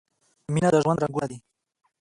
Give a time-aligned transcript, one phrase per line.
[0.53, 1.37] مینه د ژوند رنګونه دي.